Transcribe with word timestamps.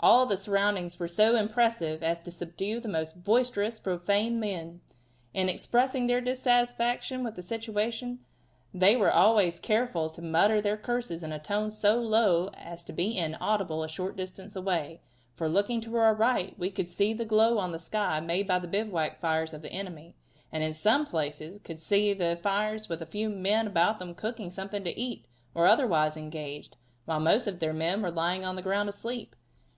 All 0.00 0.26
the 0.26 0.36
surroundings 0.36 0.98
were 0.98 1.06
so 1.08 1.34
impressive 1.36 2.02
as 2.02 2.20
to 2.22 2.30
subdue 2.30 2.78
the 2.80 2.88
most 2.88 3.24
boisterously 3.24 3.82
profane 3.82 4.38
men. 4.38 4.80
In 5.34 5.48
expressing 5.48 6.06
their 6.06 6.20
dissatisfaction 6.20 7.22
with 7.24 7.34
the 7.34 7.42
situation 7.42 8.20
they 8.74 8.96
were 8.96 9.10
always 9.10 9.60
careful 9.60 10.08
to 10.10 10.22
mutter 10.22 10.60
their 10.60 10.76
curses 10.76 11.22
in 11.22 11.32
a 11.32 11.38
tone 11.38 11.70
so 11.72 11.96
low 12.00 12.48
as 12.54 12.84
to 12.84 12.92
be 12.92 13.16
inaudible 13.16 13.82
a 13.82 13.88
short 13.88 14.16
distance 14.16 14.56
away, 14.56 15.00
for, 15.34 15.48
looking 15.48 15.80
to 15.82 15.94
our 15.96 16.14
right, 16.14 16.56
we 16.58 16.70
could 16.70 16.88
see 16.88 17.12
the 17.12 17.24
glow 17.24 17.58
on 17.58 17.70
the 17.72 17.78
sky 17.78 18.18
made 18.18 18.48
by 18.48 18.58
the 18.60 18.68
bivouac 18.68 19.20
fires 19.20 19.54
of 19.54 19.62
the 19.62 19.72
enemy, 19.72 20.14
and 20.52 20.62
in 20.64 20.72
some 20.72 21.06
places 21.06 21.60
could 21.62 21.80
see 21.82 22.12
the 22.12 22.36
fires 22.40 22.88
with 22.88 23.02
a 23.02 23.06
few 23.06 23.28
men 23.28 23.66
about 23.68 24.00
them 24.00 24.14
cooking 24.14 24.50
something 24.50 24.82
to 24.84 24.96
eat, 24.98 25.26
or 25.54 25.66
otherwise 25.66 26.16
engaged, 26.16 26.76
while 27.04 27.20
most 27.20 27.46
of 27.46 27.58
their 27.60 27.74
men 27.74 28.02
were 28.02 28.10
lying 28.10 28.44
on 28.44 28.54
the 28.56 28.62
ground 28.62 28.88
asleep. 28.88 29.34